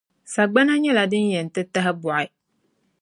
Sagbana 0.33 0.73
nyɛla 0.79 1.03
din 1.11 1.27
yɛn 1.33 1.47
ti 1.53 1.61
tahibɔɣi. 1.73 2.25